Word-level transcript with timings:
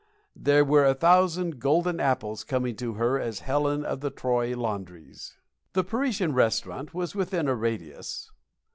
There 0.35 0.65
were 0.65 0.83
a 0.83 0.95
thousand 0.95 1.59
golden 1.59 1.99
apples 1.99 2.43
coming 2.43 2.75
to 2.77 2.93
her 2.93 3.19
as 3.19 3.41
Helen 3.41 3.85
of 3.85 3.99
the 3.99 4.09
Troy 4.09 4.57
laundries. 4.57 5.37
The 5.73 5.83
Parisian 5.83 6.33
Restaurant 6.33 6.91
was 6.95 7.13
within 7.13 7.47
a 7.47 7.53
radius. 7.53 8.31